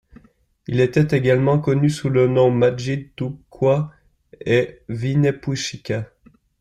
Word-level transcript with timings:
Il 0.65 0.79
était 0.79 1.15
également 1.15 1.59
connu 1.59 1.91
sous 1.91 2.09
le 2.09 2.25
nom 2.27 2.49
madjid-tugh-qua 2.49 3.91
et 4.43 4.81
Wynepuechsika. 4.89 6.11